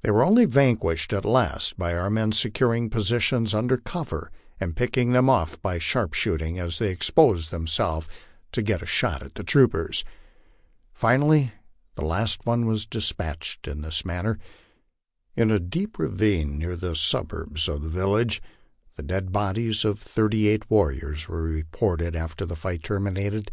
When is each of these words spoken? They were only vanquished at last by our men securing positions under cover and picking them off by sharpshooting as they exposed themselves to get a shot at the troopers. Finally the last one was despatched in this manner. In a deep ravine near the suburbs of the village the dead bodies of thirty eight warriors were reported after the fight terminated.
They 0.00 0.10
were 0.10 0.24
only 0.24 0.46
vanquished 0.46 1.12
at 1.12 1.26
last 1.26 1.76
by 1.76 1.94
our 1.94 2.08
men 2.08 2.32
securing 2.32 2.88
positions 2.88 3.52
under 3.52 3.76
cover 3.76 4.30
and 4.58 4.74
picking 4.74 5.12
them 5.12 5.28
off 5.28 5.60
by 5.60 5.78
sharpshooting 5.78 6.58
as 6.58 6.78
they 6.78 6.88
exposed 6.88 7.50
themselves 7.50 8.08
to 8.52 8.62
get 8.62 8.80
a 8.80 8.86
shot 8.86 9.22
at 9.22 9.34
the 9.34 9.44
troopers. 9.44 10.04
Finally 10.94 11.52
the 11.96 12.04
last 12.06 12.46
one 12.46 12.64
was 12.64 12.86
despatched 12.86 13.68
in 13.68 13.82
this 13.82 14.06
manner. 14.06 14.38
In 15.36 15.50
a 15.50 15.58
deep 15.60 15.98
ravine 15.98 16.58
near 16.58 16.74
the 16.74 16.96
suburbs 16.96 17.68
of 17.68 17.82
the 17.82 17.90
village 17.90 18.40
the 18.96 19.02
dead 19.02 19.32
bodies 19.32 19.84
of 19.84 19.98
thirty 20.00 20.48
eight 20.48 20.70
warriors 20.70 21.28
were 21.28 21.42
reported 21.42 22.16
after 22.16 22.46
the 22.46 22.56
fight 22.56 22.82
terminated. 22.82 23.50